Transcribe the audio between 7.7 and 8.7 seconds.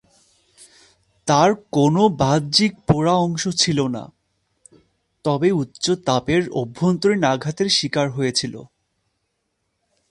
শিকার হয়েছিল।